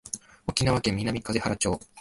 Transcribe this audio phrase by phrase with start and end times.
[0.47, 1.79] 沖縄県南風原町